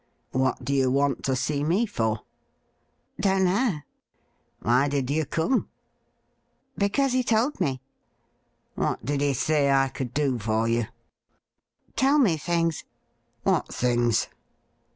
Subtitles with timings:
[0.31, 2.21] 'What do you want to see me for
[3.21, 3.81] ?''Don't know.''
[4.63, 5.69] Why did you come
[6.75, 7.83] ?''Because he told me.''
[8.73, 10.85] What did he say I could do for you
[11.95, 12.83] ?''Tell me things.''
[13.43, 14.27] What things